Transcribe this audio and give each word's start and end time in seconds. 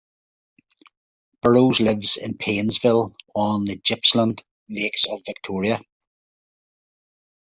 Burrows 1.43 1.79
lives 1.79 2.17
in 2.17 2.33
Paynesville 2.35 3.13
on 3.35 3.65
the 3.65 3.75
Gippsland 3.83 4.43
Lakes 4.67 5.05
of 5.07 5.21
Victoria. 5.27 5.79